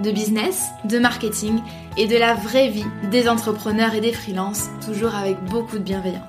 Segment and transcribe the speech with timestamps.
[0.00, 1.60] de business, de marketing
[1.96, 6.24] et de la vraie vie des entrepreneurs et des freelances, toujours avec beaucoup de bienveillance.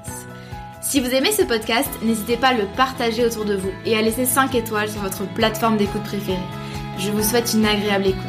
[0.81, 4.01] Si vous aimez ce podcast, n'hésitez pas à le partager autour de vous et à
[4.01, 6.37] laisser 5 étoiles sur votre plateforme d'écoute préférée.
[6.97, 8.21] Je vous souhaite une agréable écoute.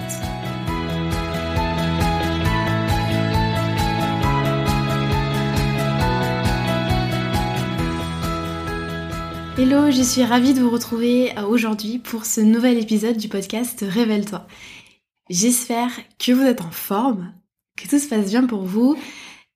[9.58, 14.46] Hello, je suis ravie de vous retrouver aujourd'hui pour ce nouvel épisode du podcast Révèle-toi.
[15.30, 17.32] J'espère que vous êtes en forme,
[17.76, 18.96] que tout se passe bien pour vous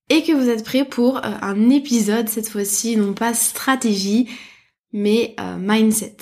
[0.09, 4.29] et que vous êtes prêts pour euh, un épisode cette fois-ci, non pas stratégie,
[4.93, 6.17] mais euh, mindset.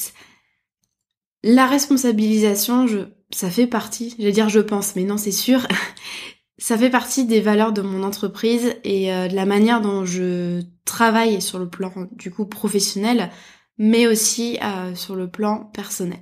[1.42, 5.66] La responsabilisation, je, ça fait partie, je vais dire je pense, mais non c'est sûr,
[6.58, 10.62] ça fait partie des valeurs de mon entreprise et euh, de la manière dont je
[10.86, 13.30] travaille sur le plan du coup professionnel,
[13.76, 14.58] mais aussi
[14.94, 16.20] sur le plan personnel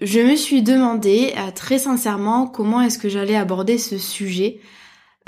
[0.00, 4.60] je me suis demandé euh, très sincèrement comment est-ce que j'allais aborder ce sujet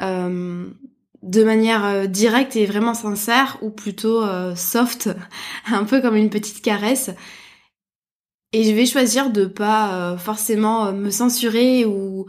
[0.03, 0.69] euh,
[1.23, 4.25] de manière euh, directe et vraiment sincère ou plutôt
[4.55, 5.11] soft,
[5.67, 7.11] un peu comme une petite caresse.
[8.53, 12.27] Et je vais choisir de pas forcément me censurer ou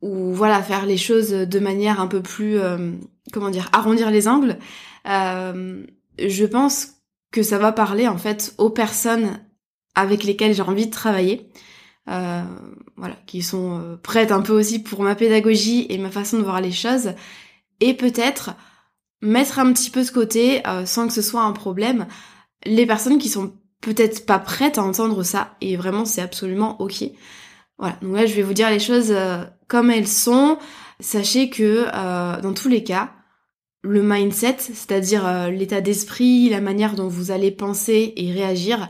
[0.00, 2.60] ou voilà faire les choses de manière un peu plus
[3.32, 4.58] comment dire arrondir les angles.
[5.04, 6.98] je pense
[7.32, 9.40] que ça va parler en fait aux personnes
[9.94, 11.48] avec lesquels j'ai envie de travailler.
[12.08, 12.42] Euh,
[12.96, 16.42] voilà, qui sont euh, prêtes un peu aussi pour ma pédagogie et ma façon de
[16.42, 17.12] voir les choses,
[17.78, 18.56] et peut-être
[19.20, 22.08] mettre un petit peu de côté, euh, sans que ce soit un problème,
[22.66, 27.04] les personnes qui sont peut-être pas prêtes à entendre ça, et vraiment c'est absolument ok.
[27.78, 29.14] Voilà, donc là je vais vous dire les choses
[29.68, 30.58] comme elles sont.
[30.98, 31.86] Sachez que
[32.40, 33.12] dans tous les cas,
[33.82, 38.88] le mindset, c'est-à-dire l'état d'esprit, la manière dont vous allez penser et réagir,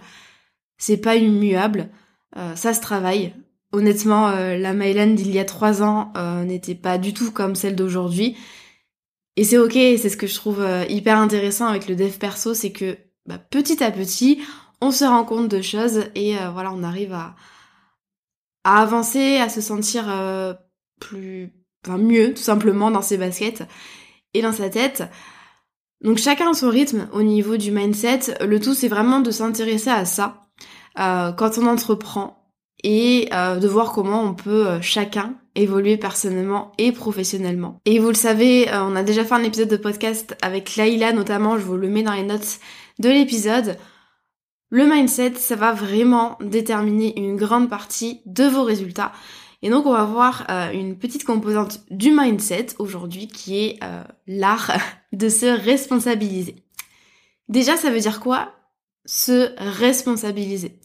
[0.82, 1.90] c'est pas immuable,
[2.36, 3.32] euh, ça se travaille.
[3.70, 7.54] Honnêtement, euh, la Myland d'il y a trois ans euh, n'était pas du tout comme
[7.54, 8.36] celle d'aujourd'hui.
[9.36, 12.72] Et c'est ok, c'est ce que je trouve hyper intéressant avec le dev perso, c'est
[12.72, 14.42] que bah, petit à petit,
[14.80, 17.36] on se rend compte de choses et voilà, on arrive à,
[18.64, 20.12] avancer, à se sentir
[21.00, 21.50] plus,
[21.86, 23.62] enfin mieux, tout simplement dans ses baskets
[24.34, 25.04] et dans sa tête.
[26.02, 28.36] Donc chacun a son rythme au niveau du mindset.
[28.44, 30.41] Le tout, c'est vraiment de s'intéresser à ça
[30.98, 32.48] euh, quand on entreprend
[32.84, 37.78] et euh, de voir comment on peut euh, chacun évoluer personnellement et professionnellement.
[37.84, 41.58] Et vous le savez, on a déjà fait un épisode de podcast avec Laïla notamment,
[41.58, 42.58] je vous le mets dans les notes
[42.98, 43.76] de l'épisode.
[44.70, 49.12] Le mindset, ça va vraiment déterminer une grande partie de vos résultats.
[49.60, 53.80] Et donc on va voir une petite composante du mindset aujourd'hui qui est
[54.26, 54.72] l'art
[55.12, 56.56] de se responsabiliser.
[57.52, 58.54] Déjà, ça veut dire quoi
[59.04, 60.80] Se responsabiliser?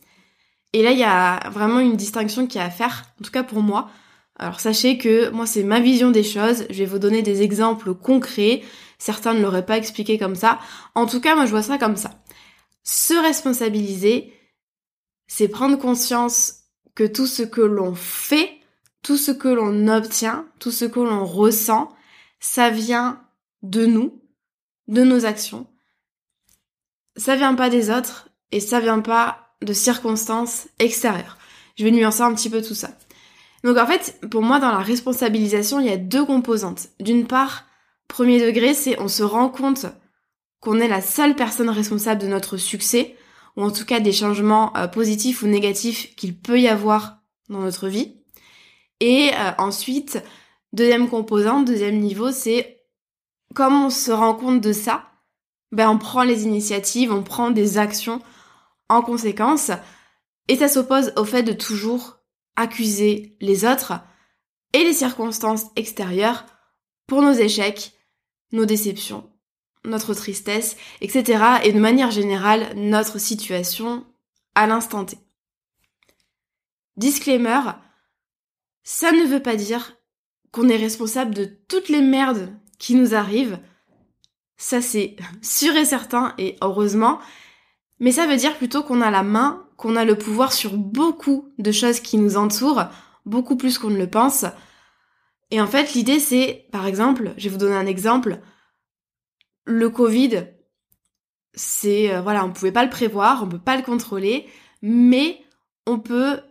[0.73, 3.43] Et là, il y a vraiment une distinction qui est à faire, en tout cas
[3.43, 3.89] pour moi.
[4.37, 6.65] Alors sachez que moi, c'est ma vision des choses.
[6.69, 8.63] Je vais vous donner des exemples concrets.
[8.99, 10.59] Certains ne l'auraient pas expliqué comme ça.
[10.93, 12.21] En tout cas, moi, je vois ça comme ça.
[12.83, 14.33] Se responsabiliser,
[15.27, 16.63] c'est prendre conscience
[16.95, 18.49] que tout ce que l'on fait,
[19.01, 21.93] tout ce que l'on obtient, tout ce que l'on ressent,
[22.39, 23.21] ça vient
[23.63, 24.21] de nous,
[24.87, 25.67] de nos actions.
[27.15, 31.37] Ça vient pas des autres et ça vient pas de circonstances extérieures.
[31.77, 32.89] Je vais nuancer un petit peu tout ça.
[33.63, 36.89] Donc en fait, pour moi, dans la responsabilisation, il y a deux composantes.
[36.99, 37.65] D'une part,
[38.07, 39.87] premier degré, c'est on se rend compte
[40.59, 43.15] qu'on est la seule personne responsable de notre succès,
[43.55, 47.19] ou en tout cas des changements euh, positifs ou négatifs qu'il peut y avoir
[47.49, 48.15] dans notre vie.
[48.99, 50.23] Et euh, ensuite,
[50.73, 52.81] deuxième composante, deuxième niveau, c'est
[53.53, 55.05] comme on se rend compte de ça,
[55.71, 58.21] ben on prend les initiatives, on prend des actions
[58.89, 59.71] en conséquence,
[60.47, 62.19] et ça s'oppose au fait de toujours
[62.55, 63.93] accuser les autres
[64.73, 66.45] et les circonstances extérieures
[67.05, 67.93] pour nos échecs,
[68.51, 69.29] nos déceptions,
[69.85, 71.43] notre tristesse, etc.
[71.63, 74.05] et de manière générale notre situation
[74.55, 75.17] à l'instant T.
[76.97, 77.61] Disclaimer,
[78.83, 79.97] ça ne veut pas dire
[80.51, 83.59] qu'on est responsable de toutes les merdes qui nous arrivent.
[84.57, 87.19] Ça c'est sûr et certain et heureusement.
[87.99, 91.51] Mais ça veut dire plutôt qu'on a la main, qu'on a le pouvoir sur beaucoup
[91.57, 92.85] de choses qui nous entourent,
[93.25, 94.45] beaucoup plus qu'on ne le pense.
[95.51, 98.39] Et en fait, l'idée c'est, par exemple, je vais vous donner un exemple,
[99.65, 100.47] le Covid,
[101.53, 104.47] c'est euh, voilà, on pouvait pas le prévoir, on peut pas le contrôler,
[104.81, 105.41] mais
[105.85, 106.41] on peut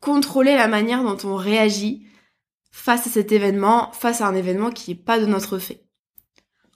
[0.00, 2.06] contrôler la manière dont on réagit
[2.70, 5.84] face à cet événement, face à un événement qui n'est pas de notre fait.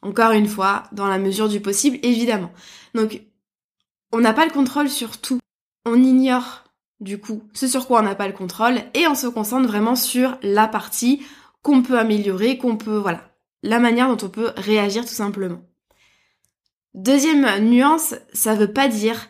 [0.02, 2.50] Encore une fois, dans la mesure du possible, évidemment.
[2.94, 3.22] Donc,
[4.12, 5.38] on n'a pas le contrôle sur tout.
[5.86, 6.64] On ignore,
[7.00, 9.96] du coup, ce sur quoi on n'a pas le contrôle, et on se concentre vraiment
[9.96, 11.22] sur la partie
[11.62, 13.30] qu'on peut améliorer, qu'on peut, voilà,
[13.62, 15.60] la manière dont on peut réagir tout simplement.
[16.94, 19.28] Deuxième nuance, ça veut pas dire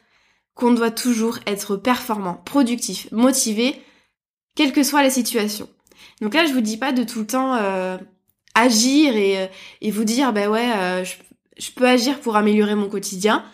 [0.54, 3.82] qu'on doit toujours être performant, productif, motivé,
[4.54, 5.68] quelle que soit la situation.
[6.20, 7.96] Donc là, je vous dis pas de tout le temps euh,
[8.54, 9.46] agir et, euh,
[9.80, 13.44] et, vous dire, bah ouais, euh, je, peux agir pour améliorer mon quotidien.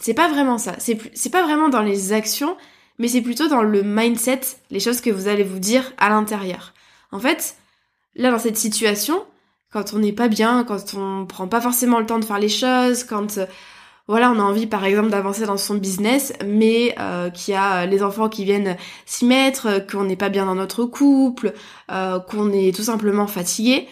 [0.00, 0.74] C'est pas vraiment ça.
[0.78, 2.56] C'est, pas vraiment dans les actions,
[2.98, 4.40] mais c'est plutôt dans le mindset,
[4.70, 6.72] les choses que vous allez vous dire à l'intérieur.
[7.10, 7.56] En fait,
[8.14, 9.24] là, dans cette situation,
[9.72, 12.48] quand on n'est pas bien, quand on prend pas forcément le temps de faire les
[12.48, 13.46] choses, quand euh,
[14.06, 17.84] voilà, on a envie par exemple d'avancer dans son business, mais euh, qu'il y a
[17.84, 21.52] les enfants qui viennent s'y mettre, qu'on n'est pas bien dans notre couple,
[21.90, 23.88] euh, qu'on est tout simplement fatigué,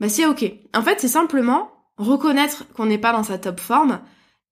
[0.00, 0.44] bah c'est ok.
[0.74, 4.00] En fait, c'est simplement reconnaître qu'on n'est pas dans sa top forme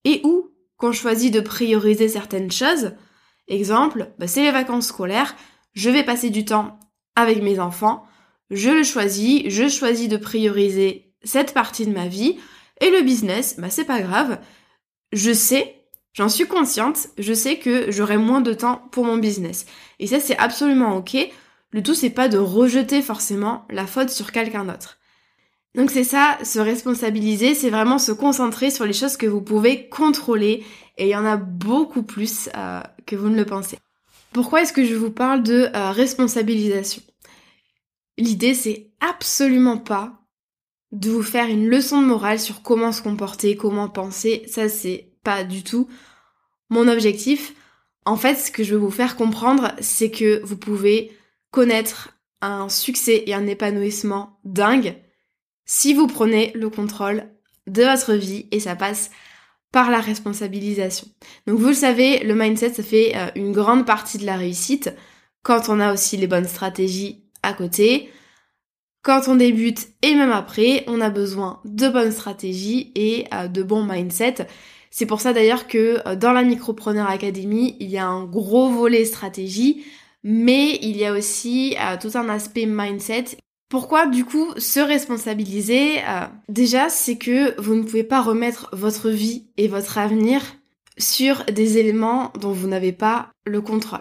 [0.04, 0.49] et ou
[0.80, 2.92] qu'on choisit de prioriser certaines choses.
[3.48, 5.36] Exemple, bah c'est les vacances scolaires,
[5.74, 6.80] je vais passer du temps
[7.14, 8.04] avec mes enfants,
[8.50, 12.38] je le choisis, je choisis de prioriser cette partie de ma vie,
[12.80, 14.40] et le business, bah c'est pas grave,
[15.12, 15.84] je sais,
[16.14, 19.66] j'en suis consciente, je sais que j'aurai moins de temps pour mon business.
[19.98, 21.16] Et ça c'est absolument ok,
[21.72, 24.99] le tout c'est pas de rejeter forcément la faute sur quelqu'un d'autre.
[25.74, 29.88] Donc c'est ça, se responsabiliser, c'est vraiment se concentrer sur les choses que vous pouvez
[29.88, 30.64] contrôler,
[30.98, 33.78] et il y en a beaucoup plus euh, que vous ne le pensez.
[34.32, 37.02] Pourquoi est-ce que je vous parle de euh, responsabilisation?
[38.18, 40.20] L'idée, c'est absolument pas
[40.92, 44.42] de vous faire une leçon de morale sur comment se comporter, comment penser.
[44.48, 45.88] Ça, c'est pas du tout
[46.68, 47.54] mon objectif.
[48.04, 51.12] En fait, ce que je veux vous faire comprendre, c'est que vous pouvez
[51.50, 54.96] connaître un succès et un épanouissement dingue
[55.72, 57.28] si vous prenez le contrôle
[57.68, 59.12] de votre vie et ça passe
[59.70, 61.06] par la responsabilisation.
[61.46, 64.92] Donc vous le savez, le mindset, fait euh, une grande partie de la réussite
[65.44, 68.10] quand on a aussi les bonnes stratégies à côté.
[69.02, 73.62] Quand on débute et même après, on a besoin de bonnes stratégies et euh, de
[73.62, 74.48] bons mindset.
[74.90, 78.70] C'est pour ça d'ailleurs que euh, dans la Micropreneur Academy, il y a un gros
[78.70, 79.84] volet stratégie,
[80.24, 83.36] mais il y a aussi tout un aspect mindset.
[83.70, 86.00] Pourquoi du coup se responsabiliser
[86.48, 90.42] Déjà, c'est que vous ne pouvez pas remettre votre vie et votre avenir
[90.98, 94.00] sur des éléments dont vous n'avez pas le contrôle.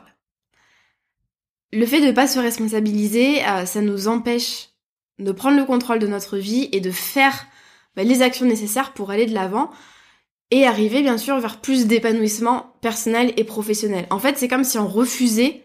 [1.72, 4.70] Le fait de ne pas se responsabiliser, euh, ça nous empêche
[5.20, 7.46] de prendre le contrôle de notre vie et de faire
[7.96, 9.70] bah, les actions nécessaires pour aller de l'avant
[10.50, 14.08] et arriver bien sûr vers plus d'épanouissement personnel et professionnel.
[14.10, 15.64] En fait, c'est comme si on refusait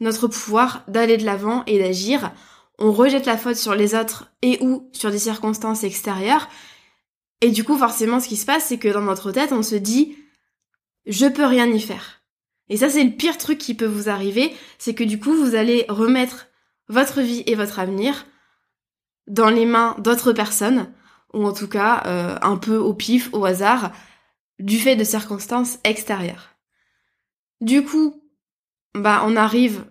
[0.00, 2.32] notre pouvoir d'aller de l'avant et d'agir.
[2.78, 6.48] On rejette la faute sur les autres et ou sur des circonstances extérieures.
[7.40, 9.74] Et du coup, forcément, ce qui se passe, c'est que dans notre tête, on se
[9.74, 10.16] dit,
[11.06, 12.22] je peux rien y faire.
[12.68, 15.54] Et ça, c'est le pire truc qui peut vous arriver, c'est que du coup, vous
[15.54, 16.46] allez remettre
[16.88, 18.26] votre vie et votre avenir
[19.26, 20.92] dans les mains d'autres personnes,
[21.32, 23.92] ou en tout cas euh, un peu au pif, au hasard,
[24.58, 26.54] du fait de circonstances extérieures.
[27.60, 28.22] Du coup,
[28.94, 29.84] bah on arrive,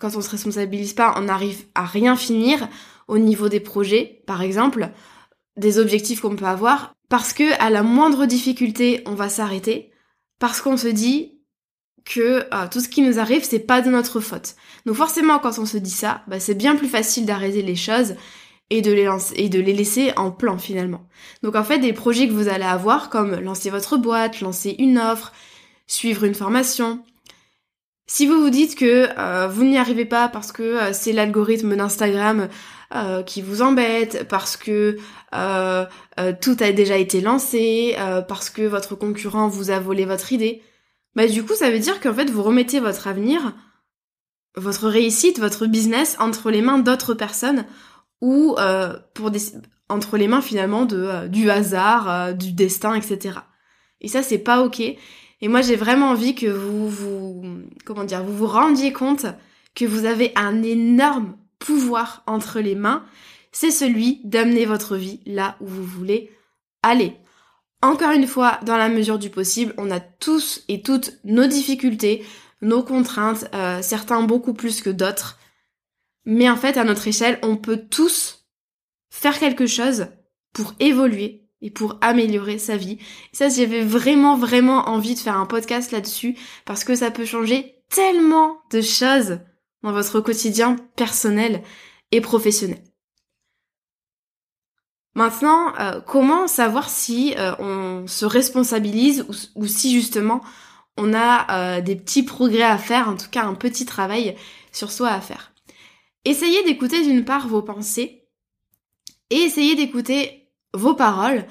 [0.00, 2.68] quand on se responsabilise pas, on arrive à rien finir
[3.06, 4.90] au niveau des projets, par exemple,
[5.56, 9.90] des objectifs qu'on peut avoir, parce que à la moindre difficulté, on va s'arrêter,
[10.38, 11.38] parce qu'on se dit
[12.04, 14.56] que euh, tout ce qui nous arrive, c'est pas de notre faute.
[14.86, 18.14] Donc forcément, quand on se dit ça, bah, c'est bien plus facile d'arrêter les choses
[18.70, 21.06] et de les et de les laisser en plan finalement.
[21.42, 24.98] Donc en fait, des projets que vous allez avoir, comme lancer votre boîte, lancer une
[24.98, 25.32] offre,
[25.86, 27.02] suivre une formation.
[28.08, 31.76] Si vous vous dites que euh, vous n'y arrivez pas parce que euh, c'est l'algorithme
[31.76, 32.48] d'Instagram
[33.26, 34.96] qui vous embête, parce que
[35.30, 37.94] tout a déjà été lancé,
[38.28, 40.62] parce que votre concurrent vous a volé votre idée,
[41.14, 43.52] bah du coup ça veut dire qu'en fait vous remettez votre avenir,
[44.56, 47.66] votre réussite, votre business entre les mains d'autres personnes
[48.20, 48.98] ou euh,
[49.88, 53.38] entre les mains finalement de euh, du hasard, euh, du destin, etc.
[54.00, 54.82] Et ça c'est pas ok.
[55.40, 57.42] Et moi j'ai vraiment envie que vous vous
[57.84, 59.26] comment dire vous vous rendiez compte
[59.74, 63.04] que vous avez un énorme pouvoir entre les mains.
[63.52, 66.30] C'est celui d'amener votre vie là où vous voulez
[66.82, 67.16] aller.
[67.80, 72.24] Encore une fois, dans la mesure du possible, on a tous et toutes nos difficultés,
[72.60, 75.38] nos contraintes, euh, certains beaucoup plus que d'autres.
[76.24, 78.46] Mais en fait, à notre échelle, on peut tous
[79.10, 80.08] faire quelque chose
[80.52, 82.98] pour évoluer et pour améliorer sa vie.
[83.32, 87.82] ça, j'avais vraiment, vraiment envie de faire un podcast là-dessus parce que ça peut changer
[87.88, 89.40] tellement de choses
[89.82, 91.62] dans votre quotidien personnel
[92.12, 92.82] et professionnel.
[95.14, 100.42] Maintenant, euh, comment savoir si euh, on se responsabilise ou, si justement
[100.96, 104.36] on a euh, des petits progrès à faire, en tout cas un petit travail
[104.70, 105.52] sur soi à faire
[106.24, 108.28] Essayez d'écouter d'une part vos pensées
[109.30, 110.37] et essayez d'écouter
[110.74, 111.44] vos paroles,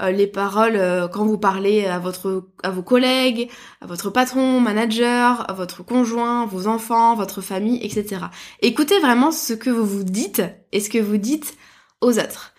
[0.00, 3.48] les paroles quand vous parlez à vos collègues,
[3.80, 8.22] à votre patron, manager, à votre conjoint, vos enfants, votre famille, etc.
[8.60, 11.56] Écoutez vraiment ce que vous vous dites et ce que vous dites
[12.00, 12.54] aux autres.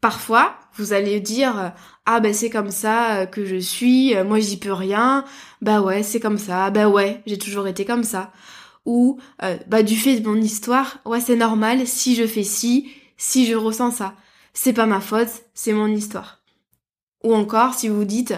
[0.00, 1.74] Parfois, vous allez dire
[2.12, 5.24] ah ben c'est comme ça euh, que je suis, euh, moi j'y peux rien.
[5.62, 6.70] Bah ouais, c'est comme ça.
[6.70, 8.32] Bah ouais, j'ai toujours été comme ça.
[8.84, 12.90] Ou euh, bah du fait de mon histoire, ouais, c'est normal si je fais ci,
[13.16, 14.14] si je ressens ça.
[14.52, 16.42] C'est pas ma faute, c'est mon histoire.
[17.24, 18.34] Ou encore si vous dites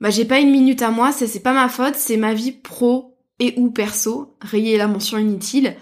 [0.00, 3.16] bah j'ai pas une minute à moi, c'est pas ma faute, c'est ma vie pro
[3.38, 5.76] et ou perso, rayez la mention inutile,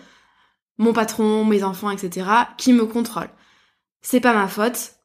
[0.78, 3.30] mon patron, mes enfants, etc., qui me contrôlent
[4.02, 4.96] c'est pas ma faute,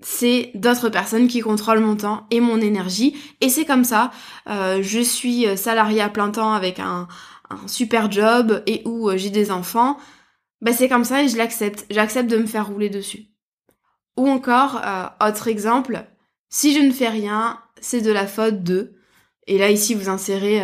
[0.00, 3.16] c'est d'autres personnes qui contrôlent mon temps et mon énergie.
[3.40, 4.10] Et c'est comme ça,
[4.48, 7.08] euh, je suis salarié à plein temps avec un,
[7.66, 9.96] super job et où euh, j'ai des enfants.
[10.60, 11.86] Bah c'est comme ça et je l'accepte.
[11.90, 13.26] J'accepte de me faire rouler dessus.
[14.16, 16.04] Ou encore, euh, autre exemple,
[16.48, 18.94] si je ne fais rien, c'est de la faute de.
[19.46, 20.62] Et là ici vous insérez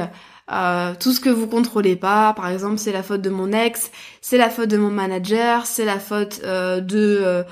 [0.99, 2.33] tout ce que vous contrôlez pas.
[2.35, 3.91] Par exemple, c'est la faute de mon ex,
[4.21, 7.45] c'est la faute de mon manager, c'est la faute de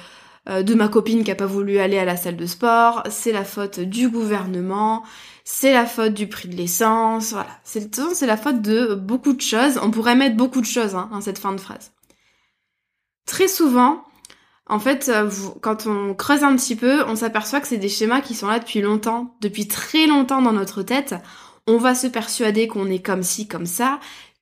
[0.48, 3.32] euh, de ma copine qui a pas voulu aller à la salle de sport, c'est
[3.32, 5.04] la faute du gouvernement,
[5.44, 7.50] c'est la faute du prix de l'essence, voilà.
[7.64, 9.78] C'est c'est la faute de beaucoup de choses.
[9.82, 11.92] On pourrait mettre beaucoup de choses hein, dans cette fin de phrase.
[13.26, 14.02] Très souvent,
[14.68, 15.30] en fait, euh,
[15.62, 18.58] quand on creuse un petit peu, on s'aperçoit que c'est des schémas qui sont là
[18.58, 21.14] depuis longtemps, depuis très longtemps dans notre tête.
[21.66, 23.98] On va se persuader qu'on est comme ci, comme ça,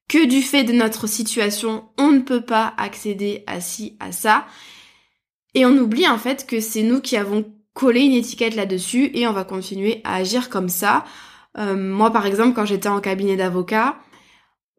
[0.08, 4.46] que du fait de notre situation, on ne peut pas accéder à ci, à ça,
[5.54, 9.26] et on oublie en fait que c'est nous qui avons collé une étiquette là-dessus et
[9.26, 11.04] on va continuer à agir comme ça.
[11.58, 13.96] Euh, moi par exemple quand j'étais en cabinet d'avocat,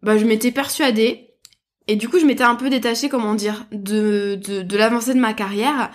[0.03, 1.26] bah, je m'étais persuadée
[1.87, 5.19] et du coup je m'étais un peu détachée comment dire de, de, de l'avancée de
[5.19, 5.91] ma carrière.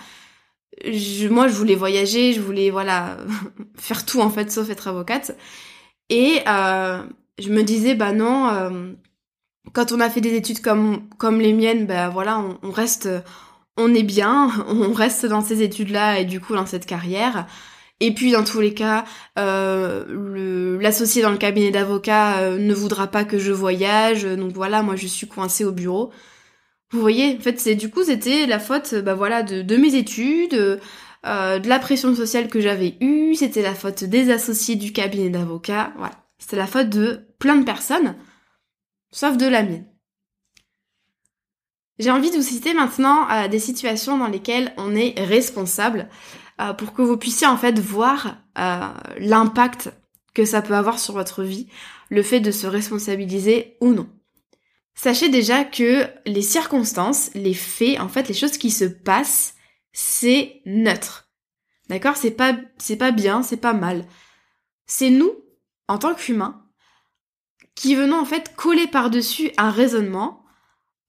[1.29, 3.17] Moi je voulais voyager, je voulais voilà
[3.77, 5.37] faire tout en fait sauf être avocate.
[6.09, 7.03] Et euh,
[7.39, 8.93] je me disais bah non, euh,
[9.73, 13.09] quand on a fait des études comme comme les miennes, bah voilà on, on reste
[13.77, 17.47] on est bien, on reste dans ces études-là et du coup dans cette carrière.
[17.99, 19.05] Et puis dans tous les cas,
[19.39, 24.83] euh, l'associé dans le cabinet d'avocat euh, ne voudra pas que je voyage, donc voilà,
[24.83, 26.11] moi je suis coincée au bureau.
[26.91, 30.53] Vous voyez, en fait, c'est du coup c'était la faute, bah voilà, de, mes études,
[31.25, 35.29] euh, de la pression sociale que j'avais eue, c'était la faute des associés du cabinet
[35.29, 38.15] d'avocat, voilà, c'était la faute de plein de personnes,
[39.11, 39.87] sauf de la mienne.
[41.99, 46.09] J'ai envie de vous citer maintenant des situations dans lesquelles on est responsable
[46.61, 49.91] euh, pour que vous puissiez en fait voir euh, l'impact
[50.33, 51.67] que ça peut avoir sur votre vie,
[52.09, 54.09] le fait de se responsabiliser ou non.
[54.95, 59.55] Sachez déjà que les circonstances, les faits, en fait, les choses qui se passent,
[59.91, 61.29] c'est neutre.
[61.89, 62.15] D'accord?
[62.15, 64.05] C'est pas, c'est pas bien, c'est pas mal.
[64.85, 65.31] C'est nous,
[65.87, 66.65] en tant qu'humains,
[67.75, 70.43] qui venons en fait coller par-dessus un raisonnement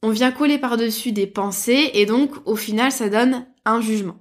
[0.05, 4.17] on vient coller par-dessus des pensées et donc au final ça donne un jugement.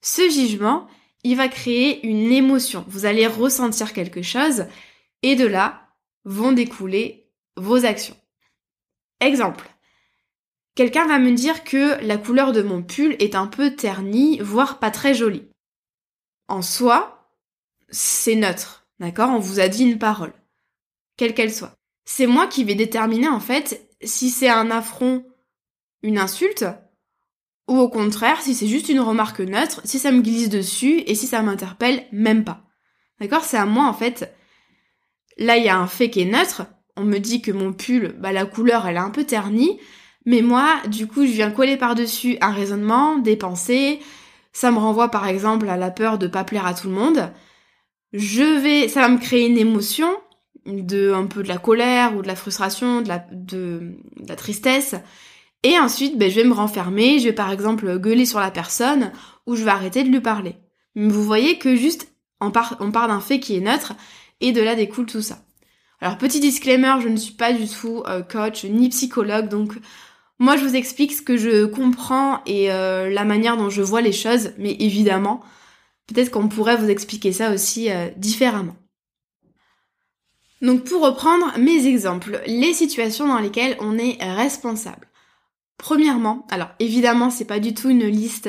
[0.00, 0.88] Ce jugement,
[1.24, 2.84] il va créer une émotion.
[2.88, 4.66] Vous allez ressentir quelque chose
[5.22, 5.88] et de là
[6.24, 8.16] vont découler vos actions.
[9.20, 9.68] Exemple.
[10.74, 14.78] Quelqu'un va me dire que la couleur de mon pull est un peu ternie, voire
[14.78, 15.48] pas très jolie.
[16.48, 17.32] En soi,
[17.88, 19.30] c'est neutre, d'accord?
[19.30, 20.34] On vous a dit une parole,
[21.16, 21.74] quelle qu'elle soit.
[22.04, 25.24] C'est moi qui vais déterminer en fait si c'est un affront,
[26.02, 26.66] une insulte,
[27.68, 31.14] ou au contraire, si c'est juste une remarque neutre, si ça me glisse dessus et
[31.14, 32.62] si ça m'interpelle même pas.
[33.20, 33.44] D'accord?
[33.44, 34.34] C'est à moi en fait.
[35.38, 36.66] Là, il y a un fait qui est neutre.
[36.96, 39.78] On me dit que mon pull, bah la couleur, elle est un peu ternie.
[40.24, 44.00] Mais moi, du coup, je viens coller par-dessus un raisonnement, des pensées.
[44.52, 47.32] Ça me renvoie par exemple à la peur de pas plaire à tout le monde.
[48.12, 50.08] Je vais, ça va me créer une émotion
[50.64, 53.96] de un peu de la colère ou de la frustration, de la, de,
[54.26, 54.94] la tristesse.
[55.66, 59.10] Et ensuite, ben, je vais me renfermer, je vais par exemple gueuler sur la personne
[59.46, 60.54] ou je vais arrêter de lui parler.
[60.94, 62.06] Vous voyez que juste
[62.40, 63.94] on part, d'un fait qui est neutre
[64.40, 65.38] et de là découle tout ça.
[66.00, 69.72] Alors petit disclaimer, je ne suis pas du tout euh, coach ni psychologue, donc
[70.38, 74.02] moi je vous explique ce que je comprends et euh, la manière dont je vois
[74.02, 75.40] les choses, mais évidemment,
[76.06, 78.76] peut-être qu'on pourrait vous expliquer ça aussi euh, différemment.
[80.62, 85.05] Donc pour reprendre mes exemples, les situations dans lesquelles on est responsable.
[85.78, 88.48] Premièrement, alors évidemment c'est pas du tout une liste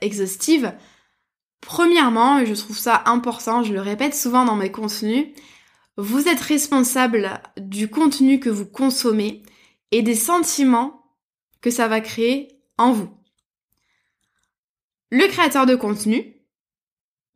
[0.00, 0.72] exhaustive.
[1.60, 5.26] Premièrement, et je trouve ça important, je le répète souvent dans mes contenus,
[5.96, 9.42] vous êtes responsable du contenu que vous consommez
[9.90, 11.02] et des sentiments
[11.60, 12.48] que ça va créer
[12.78, 13.10] en vous.
[15.10, 16.34] Le créateur de contenu,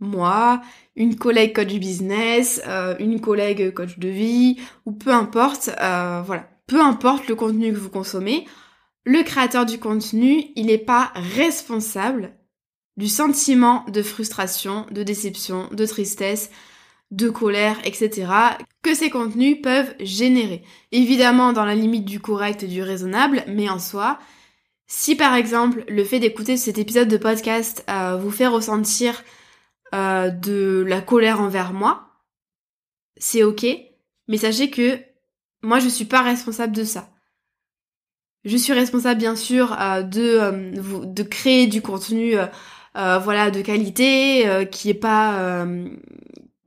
[0.01, 0.63] moi,
[0.97, 6.49] une collègue coach business, euh, une collègue coach de vie, ou peu importe, euh, voilà,
[6.67, 8.47] peu importe le contenu que vous consommez,
[9.07, 12.33] le créateur du contenu, il n'est pas responsable
[12.97, 16.51] du sentiment de frustration, de déception, de tristesse,
[17.13, 18.27] de colère, etc.
[18.83, 20.65] que ces contenus peuvent générer.
[20.91, 24.19] Évidemment dans la limite du correct et du raisonnable, mais en soi,
[24.89, 29.23] si par exemple le fait d'écouter cet épisode de podcast euh, vous fait ressentir
[29.95, 32.09] euh, de la colère envers moi,
[33.19, 33.67] c'est ok,
[34.27, 34.99] mais sachez que
[35.63, 37.09] moi je suis pas responsable de ça.
[38.47, 42.35] Je suis responsable bien sûr euh, de, de créer du contenu
[42.95, 45.67] voilà de qualité qui est pas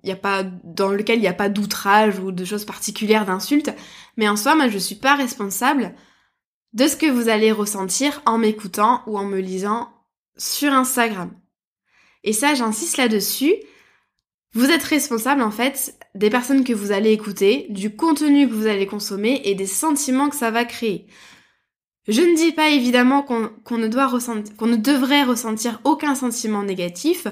[0.03, 3.71] y a pas dans lequel il n'y a pas d'outrage ou de choses particulières d'insultes,
[4.17, 5.93] mais en soi, moi, je suis pas responsable
[6.73, 9.89] de ce que vous allez ressentir en m'écoutant ou en me lisant
[10.37, 11.31] sur Instagram.
[12.23, 13.53] Et ça, j'insiste là-dessus.
[14.53, 18.67] Vous êtes responsable en fait des personnes que vous allez écouter, du contenu que vous
[18.67, 21.07] allez consommer et des sentiments que ça va créer.
[22.07, 26.63] Je ne dis pas évidemment qu'on ne doit ressentir, qu'on ne devrait ressentir aucun sentiment
[26.63, 27.27] négatif.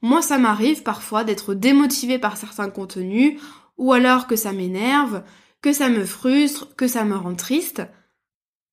[0.00, 3.40] Moi, ça m'arrive parfois d'être démotivée par certains contenus,
[3.76, 5.22] ou alors que ça m'énerve,
[5.60, 7.82] que ça me frustre, que ça me rend triste.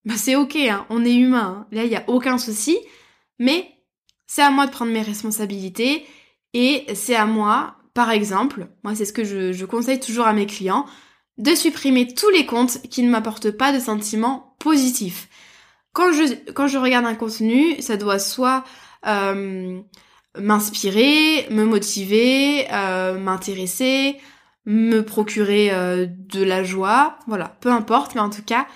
[0.04, 1.68] Bah c'est ok, hein, on est humain, hein.
[1.72, 2.78] là il n'y a aucun souci,
[3.38, 3.70] mais
[4.26, 6.06] c'est à moi de prendre mes responsabilités
[6.54, 10.34] et c'est à moi, par exemple, moi c'est ce que je, je, conseille toujours à
[10.34, 10.88] mes clients,
[11.38, 15.28] de supprimer tous les comptes qui ne m'apportent pas de sentiments positifs.
[15.94, 18.64] Quand je, quand je regarde un contenu, ça doit soit
[19.06, 19.82] euh,
[20.38, 24.18] m'inspirer, me motiver, euh, m'intéresser,
[24.66, 28.68] me procurer euh, de la joie, voilà, peu importe, mais en tout cas,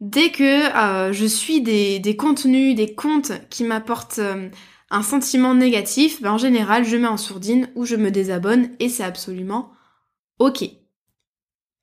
[0.00, 4.20] dès que je suis des, des, contenus, des comptes qui m'apportent
[4.90, 8.88] un sentiment négatif, ben en général, je mets en sourdine ou je me désabonne et
[8.88, 9.72] c'est absolument
[10.38, 10.81] ok.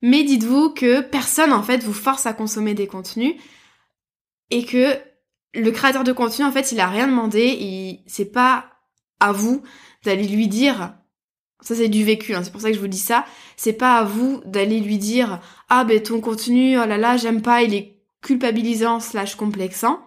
[0.01, 3.35] Mais dites-vous que personne en fait vous force à consommer des contenus
[4.49, 4.97] et que
[5.53, 8.65] le créateur de contenu en fait il a rien demandé, il c'est pas
[9.19, 9.61] à vous
[10.03, 10.93] d'aller lui dire
[11.61, 13.25] ça c'est du vécu, hein, c'est pour ça que je vous dis ça.
[13.57, 17.41] C'est pas à vous d'aller lui dire ah ben ton contenu, oh là là, j'aime
[17.41, 19.99] pas, il est culpabilisant slash complexant.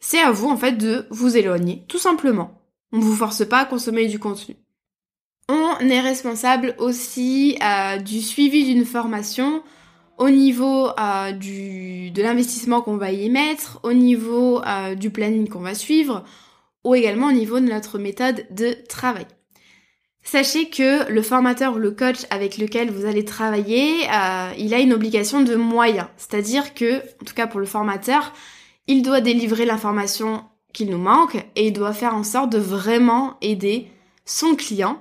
[0.00, 2.62] C'est à vous en fait de vous éloigner, tout simplement.
[2.92, 4.56] On ne vous force pas à consommer du contenu.
[5.52, 9.64] On est responsable aussi euh, du suivi d'une formation
[10.16, 15.58] au niveau euh, de l'investissement qu'on va y mettre, au niveau euh, du planning qu'on
[15.58, 16.22] va suivre,
[16.84, 19.26] ou également au niveau de notre méthode de travail.
[20.22, 24.02] Sachez que le formateur ou le coach avec lequel vous allez travailler,
[24.58, 26.06] il a une obligation de moyens.
[26.16, 28.32] C'est-à-dire que, en tout cas pour le formateur,
[28.86, 33.36] il doit délivrer l'information qu'il nous manque et il doit faire en sorte de vraiment
[33.40, 33.88] aider
[34.26, 35.00] son client.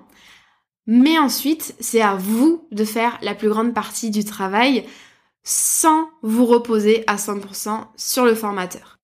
[0.92, 4.86] Mais ensuite, c'est à vous de faire la plus grande partie du travail
[5.44, 8.98] sans vous reposer à 100% sur le formateur.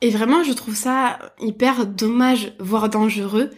[0.00, 3.50] Et vraiment, je trouve ça hyper dommage, voire dangereux,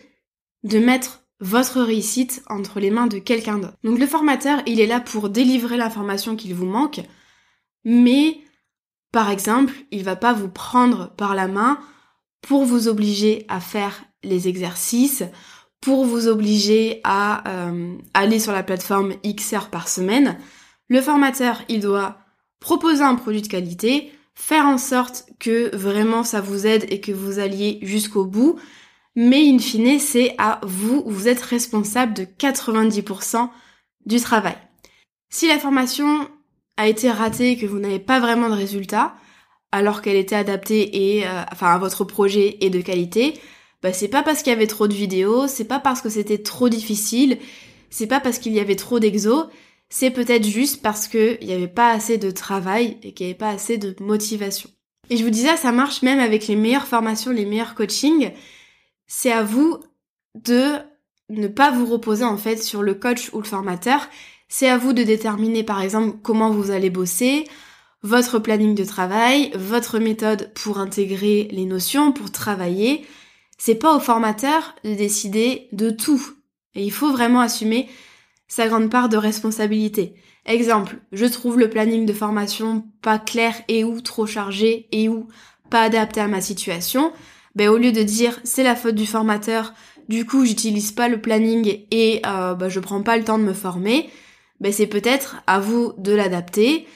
[0.65, 3.79] de mettre votre réussite entre les mains de quelqu'un d'autre.
[3.85, 7.03] Donc le formateur, il est là pour délivrer l'information qu'il vous manque,
[7.85, 8.41] mais
[9.13, 11.79] par exemple, il va pas vous prendre par la main
[12.43, 15.23] pour vous obliger à faire les exercices,
[15.85, 20.39] pour vous obliger à euh, aller sur la plateforme X heures par semaine.
[20.89, 22.17] Le formateur, il doit
[22.59, 27.13] proposer un produit de qualité, faire en sorte que vraiment ça vous aide et que
[27.13, 28.57] vous alliez jusqu'au bout.
[29.15, 33.51] Mais in fine, c'est à vous, vous êtes responsable de 90%
[34.07, 34.57] du travail.
[35.29, 36.31] Si la formation
[36.79, 39.15] a été ratée et que vous n'avez pas vraiment de résultat,
[39.71, 43.35] alors qu'elle était adaptée et enfin à votre projet et de qualité,
[43.85, 46.39] bah c'est pas parce qu'il y avait trop de vidéos, c'est pas parce que c'était
[46.39, 47.37] trop difficile,
[47.91, 49.45] c'est pas parce qu'il y avait trop d'exos,
[49.91, 53.39] c'est peut-être juste parce qu'il n'y avait pas assez de travail et qu'il n'y avait
[53.39, 54.71] pas assez de motivation.
[55.11, 58.33] Et je vous disais, ça marche même avec les meilleures formations, les meilleurs coachings.
[59.07, 59.77] C'est à vous
[60.35, 60.79] de
[61.29, 64.09] ne pas vous reposer en fait sur le coach ou le formateur.
[64.49, 67.45] C'est à vous de déterminer par exemple comment vous allez bosser,
[68.03, 73.05] votre planning de travail, votre méthode pour intégrer les notions, pour travailler.
[73.67, 76.21] C'est pas au formateur de décider de tout.
[76.75, 77.89] Et il faut vraiment assumer
[78.47, 80.13] sa grande part de responsabilité.
[80.45, 85.29] Exemple, je trouve le planning de formation pas clair et ou trop chargé et ou
[85.71, 87.11] pas adapté à ma situation.
[87.55, 89.73] Ben, au lieu de dire c'est la faute du formateur,
[90.11, 93.45] du coup j'utilise pas le planning et euh, ben, je prends pas le temps de
[93.45, 94.11] me former,
[94.61, 96.87] ben, c'est peut-être à vous de l'adapter.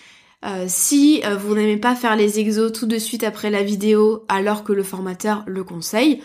[0.44, 4.26] Euh, si euh, vous n'aimez pas faire les exos tout de suite après la vidéo
[4.28, 6.20] alors que le formateur le conseille,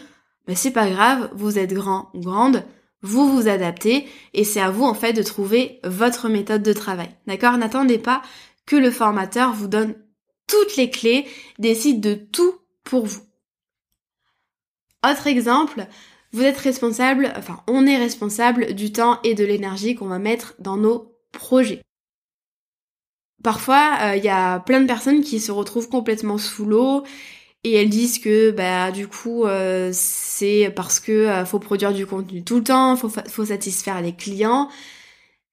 [0.47, 2.63] ben, c'est pas grave, vous êtes grand grande,
[3.01, 7.09] vous vous adaptez et c'est à vous en fait de trouver votre méthode de travail.
[7.27, 7.57] D'accord?
[7.57, 8.21] N'attendez pas
[8.65, 9.95] que le formateur vous donne
[10.47, 11.25] toutes les clés,
[11.59, 13.21] décide de tout pour vous.
[15.05, 15.85] Autre exemple,
[16.31, 20.55] vous êtes responsable, enfin on est responsable du temps et de l'énergie qu'on va mettre
[20.59, 21.81] dans nos projets.
[23.43, 27.03] Parfois, il euh, y a plein de personnes qui se retrouvent complètement sous l'eau
[27.63, 32.05] et elles disent que bah du coup euh, c'est parce que euh, faut produire du
[32.05, 34.69] contenu tout le temps, faut faut satisfaire les clients,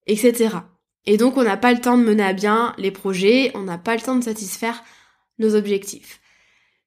[0.07, 0.57] etc.
[1.07, 3.79] Et donc on n'a pas le temps de mener à bien les projets, on n'a
[3.79, 4.83] pas le temps de satisfaire
[5.39, 6.21] nos objectifs.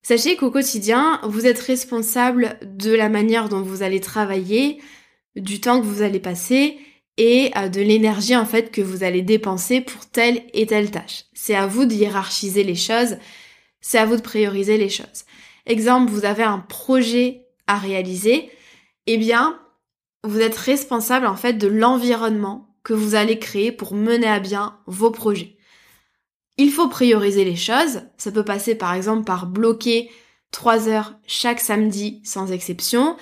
[0.02, 4.82] Sachez qu'au quotidien, vous êtes responsable de la manière dont vous allez travailler,
[5.38, 6.78] du temps que vous allez passer
[7.18, 11.26] et euh, de l'énergie en fait que vous allez dépenser pour telle et telle tâche.
[11.34, 13.18] C'est à vous de hiérarchiser les choses
[13.84, 15.26] c'est à vous de prioriser les choses.
[15.67, 18.50] Exemple, vous avez un projet à réaliser,
[19.06, 19.60] eh bien,
[20.24, 24.80] vous êtes responsable en fait de l'environnement que vous allez créer pour mener à bien
[24.88, 25.58] vos projets.
[26.58, 28.02] Il faut prioriser les choses.
[28.17, 30.10] Ça peut passer par exemple par bloquer
[30.52, 33.17] 3 heures chaque samedi sans exception.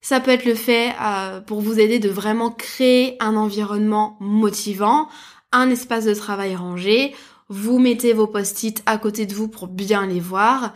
[0.00, 5.08] Ça peut être le fait euh, pour vous aider de vraiment créer un environnement motivant,
[5.52, 7.14] un espace de travail rangé
[7.48, 10.74] vous mettez vos post-it à côté de vous pour bien les voir.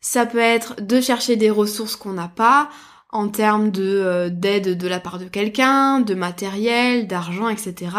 [0.00, 2.70] Ça peut être de chercher des ressources qu'on n'a pas
[3.12, 7.96] en termes euh, d'aide de la part de quelqu'un, de matériel, d'argent, etc.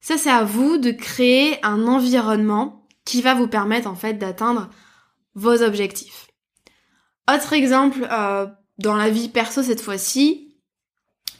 [0.00, 4.70] Ça c'est à vous de créer un environnement qui va vous permettre en fait d'atteindre
[5.34, 6.28] vos objectifs.
[7.32, 8.46] Autre exemple euh,
[8.78, 10.56] dans la vie perso cette fois-ci,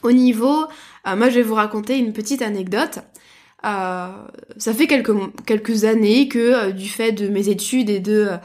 [0.02, 0.66] au niveau,
[1.06, 2.98] euh, moi je vais vous raconter une petite anecdote.
[3.64, 4.08] Euh,
[4.56, 5.12] ça fait quelques,
[5.46, 8.36] quelques années que euh, du fait de mes études et de euh,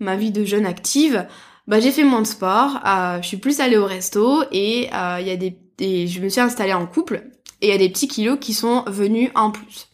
[0.00, 1.26] ma vie de jeune active,
[1.66, 2.80] bah j'ai fait moins de sport,
[3.22, 6.74] je suis plus allée au resto et il y a des, je me suis installée
[6.74, 7.24] en couple
[7.60, 9.88] et il y a des petits kilos qui sont venus en plus.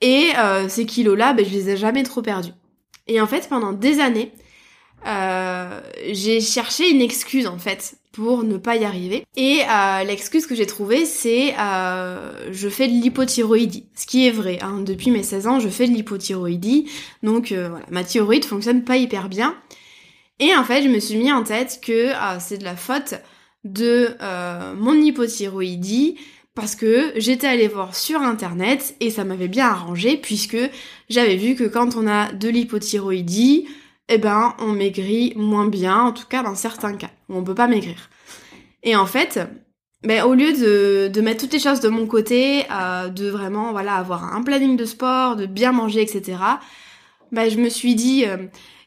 [0.00, 0.28] Et
[0.68, 2.52] ces kilos-là, bah, je les ai jamais trop perdus.
[3.06, 4.32] Et en fait, pendant des années,
[6.10, 9.24] j'ai cherché une excuse en fait pour ne pas y arriver.
[9.36, 13.86] Et euh, l'excuse que j'ai trouvée, c'est euh, je fais de l'hypothyroïdie.
[13.94, 14.80] Ce qui est vrai, hein.
[14.84, 16.90] depuis mes 16 ans, je fais de l'hypothyroïdie.
[17.22, 19.56] Donc euh, voilà, ma thyroïde fonctionne pas hyper bien.
[20.40, 23.14] Et en fait, je me suis mis en tête que ah, c'est de la faute
[23.64, 26.16] de euh, mon hypothyroïdie
[26.54, 30.58] parce que j'étais allée voir sur internet et ça m'avait bien arrangé puisque
[31.08, 33.66] j'avais vu que quand on a de l'hypothyroïdie,
[34.10, 37.54] eh ben on maigrit moins bien, en tout cas dans certains cas, où on peut
[37.54, 38.10] pas maigrir.
[38.82, 39.40] Et en fait,
[40.02, 43.96] ben, au lieu de, mettre toutes les choses de mon côté, euh, de vraiment voilà
[43.96, 46.38] avoir un planning de sport, de bien manger, etc.
[47.32, 48.38] Ben, je me suis dit, euh,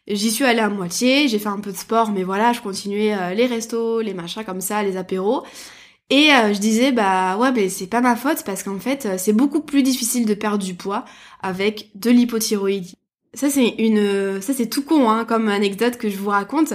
[0.08, 3.16] j'y suis allée à moitié, j'ai fait un peu de sport, mais voilà, je continuais
[3.16, 5.44] euh, les restos, les machins comme ça, les apéros.
[6.10, 9.62] Et je disais bah ouais mais c'est pas ma faute parce qu'en fait c'est beaucoup
[9.62, 11.06] plus difficile de perdre du poids
[11.42, 12.98] avec de l'hypothyroïdie
[13.34, 16.74] ça c'est une ça c'est tout con hein, comme anecdote que je vous raconte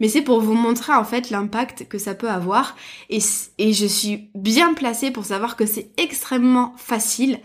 [0.00, 2.74] mais c'est pour vous montrer en fait l'impact que ça peut avoir.
[3.10, 7.38] Et, je suis bien placée pour savoir que c'est extrêmement facile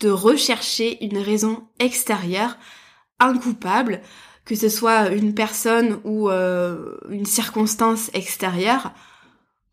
[0.00, 2.58] de rechercher une raison extérieure
[3.20, 4.00] un coupable
[4.44, 8.90] que ce soit une personne ou euh, une circonstance extérieure.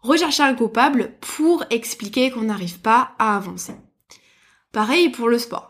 [0.02, 3.73] Rechercher un coupable pour expliquer qu'on n'arrive pas à avancer.
[4.71, 5.68] Pareil pour le sport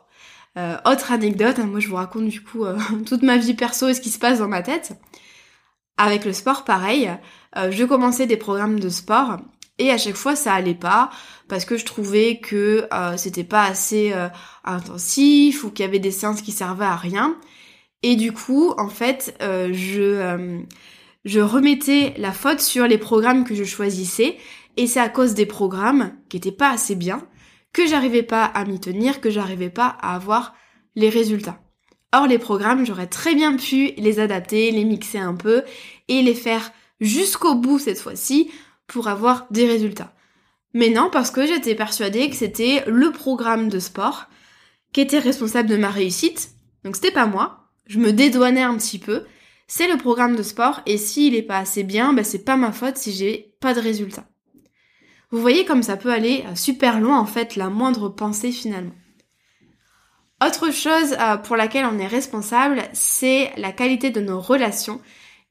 [0.58, 3.88] euh, autre anecdote, hein, moi je vous raconte du coup euh, toute ma vie perso
[3.88, 4.94] et ce qui se passe dans ma tête.
[5.98, 7.12] Avec le sport, pareil,
[7.58, 9.38] euh, je commençais des programmes de sport
[9.78, 11.10] et à chaque fois ça allait pas
[11.48, 14.14] parce que je trouvais que c'était pas assez
[14.64, 17.36] intensif ou qu'il y avait des séances qui servaient à rien.
[18.04, 20.62] Et du coup, en fait, je,
[21.26, 24.38] je remettais la faute sur les programmes que je choisissais.
[24.78, 27.26] Et c'est à cause des programmes qui étaient pas assez bien
[27.74, 30.54] que j'arrivais pas à m'y tenir, que j'arrivais pas à avoir
[30.96, 31.62] les résultats.
[32.12, 35.64] Or, les programmes, j'aurais très bien pu les adapter, les mixer un peu
[36.08, 38.50] et les faire jusqu'au bout cette fois-ci
[38.88, 40.14] pour avoir des résultats.
[40.74, 44.28] Mais non, parce que j'étais persuadée que c'était le programme de sport
[44.92, 46.52] qui était responsable de ma réussite.
[46.84, 47.70] Donc c'était pas moi.
[47.86, 49.26] Je me dédouanais un petit peu.
[49.68, 52.72] C'est le programme de sport et s'il est pas assez bien, ben c'est pas ma
[52.72, 54.28] faute si j'ai pas de résultats.
[55.32, 58.96] Vous voyez comme ça peut aller super loin en fait la moindre pensée finalement.
[60.46, 65.02] Autre chose euh, pour laquelle on est responsable, c'est la qualité de nos relations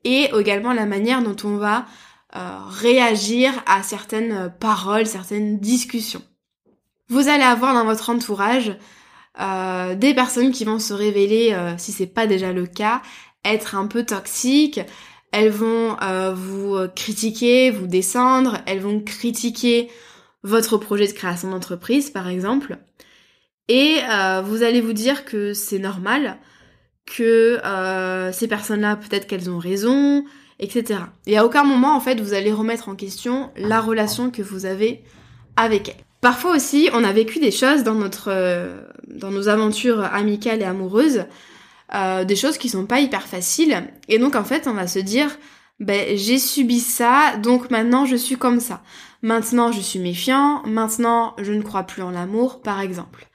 [0.05, 1.85] et également la manière dont on va
[2.37, 6.23] euh, réagir à certaines paroles, certaines discussions.
[7.09, 8.77] Vous allez avoir dans votre entourage
[9.41, 13.03] euh, des personnes qui vont se révéler, si c'est pas déjà le cas,
[13.45, 14.81] être un peu toxiques.
[15.33, 15.97] Elles vont
[16.35, 19.89] vous critiquer, vous descendre, elles vont critiquer
[20.43, 22.79] votre projet de création d'entreprise, par exemple.
[23.69, 26.39] Et euh, vous allez vous dire que c'est normal,
[27.05, 30.25] que euh, ces personnes-là, peut-être qu'elles ont raison,
[30.59, 31.01] etc.
[31.27, 34.65] Et à aucun moment, en fait, vous allez remettre en question la relation que vous
[34.65, 35.03] avez
[35.57, 36.05] avec elles.
[36.21, 40.65] Parfois aussi, on a vécu des choses dans notre, euh, dans nos aventures amicales et
[40.65, 41.25] amoureuses,
[41.95, 43.91] euh, des choses qui sont pas hyper faciles.
[44.09, 45.39] Et donc, en fait, on va se dire,
[45.81, 48.83] ben, j'ai subi ça, donc maintenant je suis comme ça.
[49.23, 50.63] Maintenant, je suis méfiant.
[50.67, 53.27] Maintenant, je ne crois plus en l'amour, par exemple.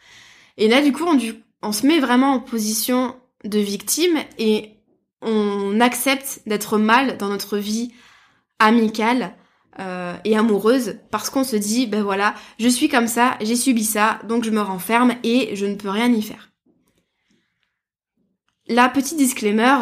[0.58, 1.06] Et là, du coup,
[1.62, 4.72] on, se met vraiment en position de victime et
[5.22, 7.92] on accepte d'être mal dans notre vie
[8.60, 9.36] amicale
[9.80, 13.84] euh, et amoureuse parce qu'on se dit, ben voilà, je suis comme ça, j'ai subi
[13.84, 16.53] ça, donc je me renferme et je ne peux rien y faire.
[18.68, 19.78] La petite disclaimer,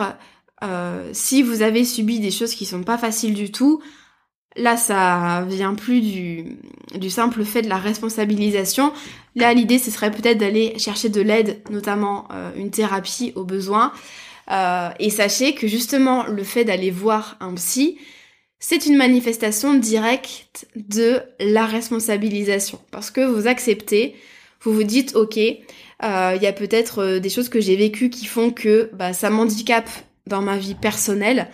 [0.63, 3.81] euh, si vous avez subi des choses qui sont pas faciles du tout,
[4.57, 6.57] Là, ça vient plus du,
[6.95, 8.91] du simple fait de la responsabilisation.
[9.35, 13.93] Là, l'idée, ce serait peut-être d'aller chercher de l'aide, notamment euh, une thérapie au besoin.
[14.51, 17.97] Euh, et sachez que justement, le fait d'aller voir un psy,
[18.59, 22.81] c'est une manifestation directe de la responsabilisation.
[22.91, 24.15] Parce que vous acceptez,
[24.63, 25.39] vous vous dites, ok,
[26.03, 29.29] euh, il y a peut-être des choses que j'ai vécues qui font que bah, ça
[29.29, 29.89] m'handicape
[30.27, 31.49] dans ma vie personnelle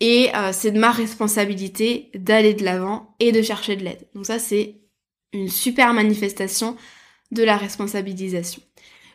[0.00, 4.06] et euh, c'est de ma responsabilité d'aller de l'avant et de chercher de l'aide.
[4.14, 4.76] Donc ça, c'est
[5.32, 6.76] une super manifestation
[7.32, 8.62] de la responsabilisation.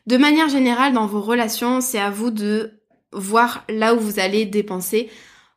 [0.05, 2.81] De manière générale, dans vos relations, c'est à vous de
[3.13, 5.09] voir là où vous allez dépenser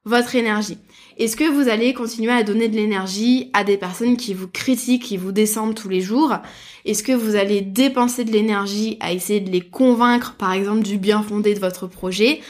[0.07, 0.79] votre énergie.
[1.19, 5.03] Est-ce que vous allez continuer à donner de l'énergie à des personnes qui vous critiquent,
[5.03, 6.37] qui vous descendent tous les jours?
[6.85, 10.97] Est-ce que vous allez dépenser de l'énergie à essayer de les convaincre, par exemple, du
[10.97, 12.41] bien fondé de votre projet?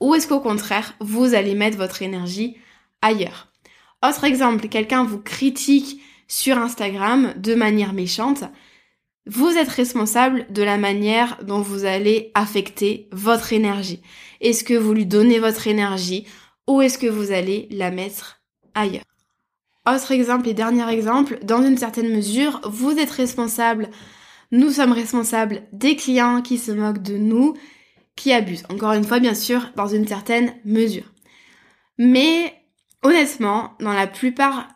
[0.00, 2.56] Ou est-ce qu'au contraire, vous allez mettre votre énergie
[3.00, 3.48] ailleurs?
[4.06, 8.42] Autre exemple, quelqu'un vous critique sur Instagram de manière méchante.
[9.26, 14.02] Vous êtes responsable de la manière dont vous allez affecter votre énergie.
[14.40, 16.26] Est-ce que vous lui donnez votre énergie
[16.66, 18.42] ou est-ce que vous allez la mettre
[18.74, 19.04] ailleurs?
[19.86, 23.90] Autre exemple et dernier exemple, dans une certaine mesure, vous êtes responsable,
[24.50, 27.54] nous sommes responsables des clients qui se moquent de nous,
[28.16, 28.64] qui abusent.
[28.70, 31.12] Encore une fois, bien sûr, dans une certaine mesure.
[31.98, 32.54] Mais
[33.02, 34.68] honnêtement, dans la plupart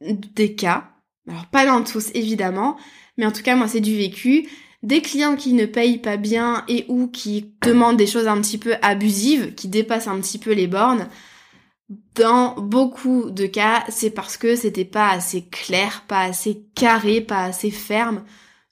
[0.00, 0.90] des cas,
[1.28, 2.76] alors pas dans tous évidemment,
[3.16, 4.48] mais en tout cas moi c'est du vécu,
[4.82, 8.58] des clients qui ne payent pas bien et ou qui demandent des choses un petit
[8.58, 11.08] peu abusives, qui dépassent un petit peu les bornes,
[11.88, 17.44] dans beaucoup de cas, c'est parce que c'était pas assez clair, pas assez carré, pas
[17.44, 18.24] assez ferme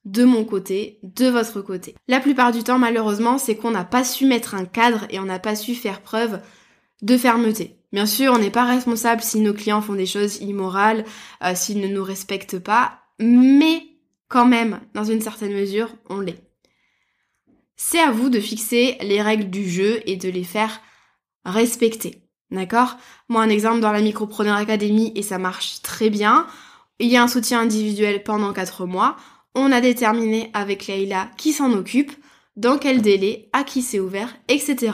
[0.05, 1.95] de mon côté, de votre côté.
[2.09, 5.25] La plupart du temps, malheureusement, c'est qu'on n'a pas su mettre un cadre et on
[5.25, 6.41] n'a pas su faire preuve
[7.03, 7.77] de fermeté.
[7.93, 11.05] Bien sûr, on n'est pas responsable si nos clients font des choses immorales,
[11.45, 13.83] euh, s'ils ne nous respectent pas, mais
[14.29, 16.43] quand même, dans une certaine mesure, on l'est.
[17.77, 20.81] C'est à vous de fixer les règles du jeu et de les faire
[21.45, 22.24] respecter.
[22.51, 22.97] D'accord?
[23.29, 26.47] Moi, un exemple dans la Micropreneur Academy, et ça marche très bien,
[27.01, 29.17] il y a un soutien individuel pendant 4 mois
[29.55, 32.13] on a déterminé avec Leïla qui s'en occupe,
[32.57, 34.93] dans quel délai, à qui c'est ouvert, etc.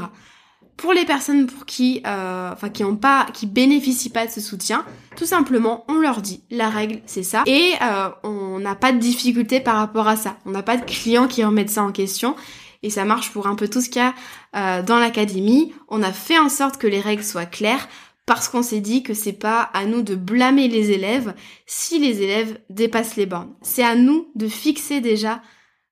[0.76, 4.84] Pour les personnes pour qui, euh, qui ont pas, qui bénéficient pas de ce soutien,
[5.16, 8.98] tout simplement, on leur dit la règle, c'est ça, et euh, on n'a pas de
[8.98, 10.38] difficulté par rapport à ça.
[10.46, 12.34] On n'a pas de clients qui remettent ça en question,
[12.82, 14.14] et ça marche pour un peu tout ce qu'il y a
[14.56, 15.72] euh, dans l'académie.
[15.88, 17.88] On a fait en sorte que les règles soient claires
[18.26, 21.34] parce qu'on s'est dit que c'est pas à nous de blâmer les élèves
[21.66, 23.54] si les élèves dépassent les bornes.
[23.62, 25.42] C'est à nous de fixer déjà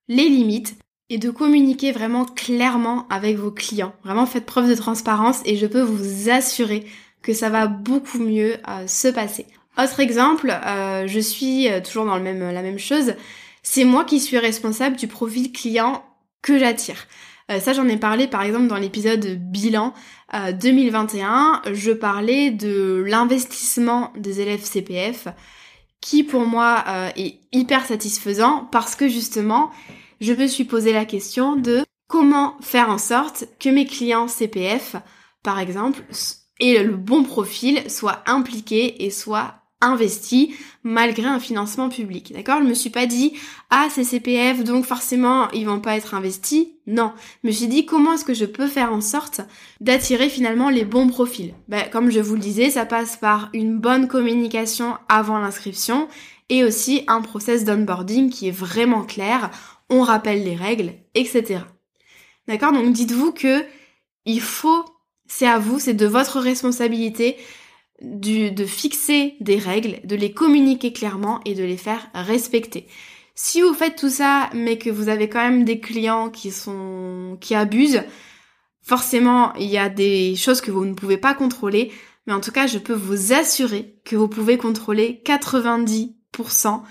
[0.08, 0.76] les limites
[1.10, 3.94] et de communiquer vraiment clairement avec vos clients.
[4.04, 6.86] Vraiment faites preuve de transparence et je peux vous assurer
[7.22, 9.46] que ça va beaucoup mieux euh, se passer.
[9.76, 13.14] Autre exemple, euh, je suis toujours dans le même, la même chose,
[13.62, 16.02] c'est moi qui suis responsable du profil client
[16.42, 17.06] que j'attire.
[17.60, 19.94] ça j'en ai parlé par exemple dans l'épisode bilan
[20.32, 25.28] 2021, je parlais de l'investissement des élèves CPF
[26.00, 26.84] qui pour moi
[27.16, 29.70] est hyper satisfaisant parce que justement
[30.20, 34.96] je me suis posé la question de comment faire en sorte que mes clients CPF,
[35.44, 36.02] par exemple,
[36.58, 40.50] aient le bon profil, soient impliqués et soient investis
[40.82, 42.32] malgré un financement public.
[42.32, 42.60] D'accord?
[42.62, 43.34] Je me suis pas dit
[43.70, 46.68] ah c'est CPF donc forcément ils vont pas être investis.
[46.86, 47.12] Non,
[47.42, 49.40] je me suis dit comment est-ce que je peux faire en sorte
[49.80, 51.54] d'attirer finalement les bons profils?
[51.68, 56.08] Ben, comme je vous le disais, ça passe par une bonne communication avant l'inscription
[56.48, 59.50] et aussi un process d'onboarding qui est vraiment clair
[59.90, 61.60] on rappelle les règles, etc.
[62.46, 62.72] D'accord?
[62.72, 63.64] Donc dites-vous que
[64.24, 64.84] il faut,
[65.26, 67.36] c'est à vous, c'est de votre responsabilité
[68.00, 72.86] de fixer des règles, de les communiquer clairement et de les faire respecter.
[73.34, 77.38] Si vous faites tout ça, mais que vous avez quand même des clients qui sont,
[77.40, 78.02] qui abusent,
[78.82, 81.92] forcément, il y a des choses que vous ne pouvez pas contrôler,
[82.26, 86.82] mais en tout cas, je peux vous assurer que vous pouvez contrôler 90%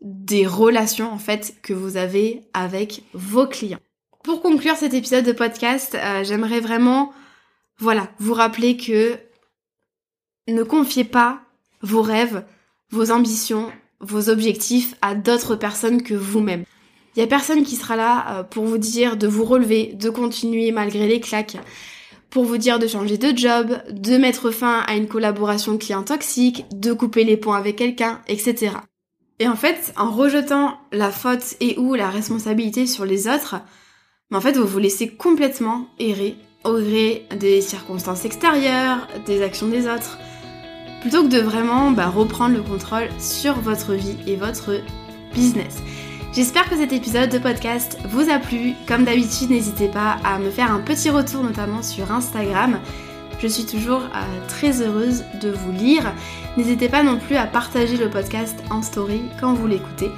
[0.00, 3.80] des relations en fait que vous avez avec vos clients.
[4.22, 7.12] Pour conclure cet épisode de podcast, euh, j'aimerais vraiment
[7.78, 9.18] voilà, vous rappeler que
[10.48, 11.40] ne confiez pas
[11.82, 12.44] vos rêves,
[12.90, 16.64] vos ambitions, vos objectifs à d'autres personnes que vous-même.
[17.14, 20.10] Il y a personne qui sera là euh, pour vous dire de vous relever, de
[20.10, 21.58] continuer malgré les claques,
[22.30, 26.64] pour vous dire de changer de job, de mettre fin à une collaboration client toxique,
[26.72, 28.76] de couper les ponts avec quelqu'un, etc.
[29.38, 33.56] Et en fait, en rejetant la faute et ou la responsabilité sur les autres,
[34.32, 39.86] en fait, vous vous laissez complètement errer au gré des circonstances extérieures, des actions des
[39.86, 40.18] autres,
[41.02, 44.80] plutôt que de vraiment bah, reprendre le contrôle sur votre vie et votre
[45.34, 45.82] business.
[46.32, 48.74] J'espère que cet épisode de podcast vous a plu.
[48.86, 52.78] Comme d'habitude, n'hésitez pas à me faire un petit retour, notamment sur Instagram.
[53.40, 56.12] Je suis toujours euh, très heureuse de vous lire.
[56.56, 60.10] N'hésitez pas non plus à partager le podcast en story quand vous l'écoutez.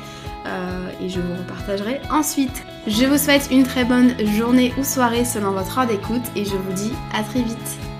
[0.46, 2.62] Euh, et je vous repartagerai ensuite.
[2.86, 6.54] Je vous souhaite une très bonne journée ou soirée selon votre heure d'écoute et je
[6.54, 7.93] vous dis à très vite.